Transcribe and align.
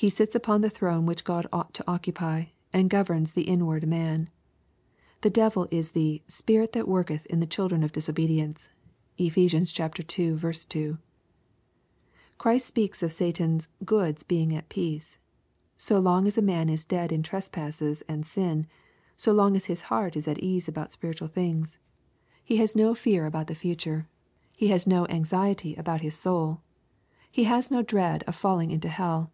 He 0.00 0.10
sits 0.10 0.36
upon 0.36 0.60
the 0.60 0.70
throne 0.70 1.06
which 1.06 1.24
God 1.24 1.48
ought 1.52 1.74
to 1.74 1.82
occupy, 1.90 2.44
and 2.72 2.88
governs 2.88 3.32
the 3.32 3.42
inward 3.48 3.84
man. 3.88 4.30
The 5.22 5.28
devil 5.30 5.66
is 5.72 5.90
the 5.90 6.22
*' 6.24 6.28
spirit 6.28 6.70
that 6.72 6.86
worketh 6.86 7.26
in 7.26 7.40
the 7.40 7.48
children 7.48 7.82
of 7.82 7.90
disobedience." 7.90 8.68
(Ei 9.18 9.28
hes. 9.28 9.80
ii. 9.80 10.52
2.) 10.84 10.98
Christ 12.38 12.64
speaks 12.68 13.02
of 13.02 13.10
Satan's" 13.10 13.68
goods 13.84 14.22
being 14.22 14.54
at 14.54 14.68
peace." 14.68 15.18
So 15.76 15.98
long 15.98 16.28
as 16.28 16.38
a 16.38 16.42
man 16.42 16.68
is 16.68 16.84
dead 16.84 17.10
in 17.10 17.24
trespasses 17.24 18.04
and 18.08 18.24
sin, 18.24 18.68
so 19.16 19.32
long 19.32 19.58
his 19.58 19.82
heart 19.82 20.14
is 20.14 20.28
at 20.28 20.38
ease 20.38 20.68
about 20.68 20.92
spiritual 20.92 21.26
things. 21.26 21.80
He 22.44 22.58
ha» 22.58 22.62
nc 22.62 22.72
24 22.74 22.82
EXPUSITORY 22.84 22.86
THOUGHTS. 22.94 23.00
fear 23.00 23.26
about 23.26 23.46
the 23.48 23.54
future. 23.56 24.08
He 24.56 24.68
has 24.68 24.86
no 24.86 25.08
anxiety 25.08 25.74
about 25.74 26.02
tia 26.02 26.10
80ul. 26.10 26.60
He 27.32 27.42
has 27.50 27.72
no 27.72 27.82
dread 27.82 28.22
of 28.28 28.36
falling 28.36 28.70
into 28.70 28.88
hell. 28.88 29.32